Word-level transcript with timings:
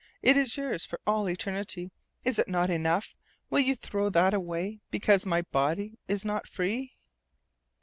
It 0.23 0.35
is 0.35 0.57
yours 0.57 0.83
for 0.83 0.99
all 1.05 1.29
eternity. 1.29 1.91
Is 2.23 2.39
it 2.39 2.47
not 2.47 2.71
enough? 2.71 3.15
Will 3.51 3.59
you 3.59 3.75
throw 3.75 4.09
that 4.09 4.33
away 4.33 4.79
because 4.89 5.27
my 5.27 5.43
body 5.43 5.99
is 6.07 6.25
not 6.25 6.47
free?" 6.47 6.95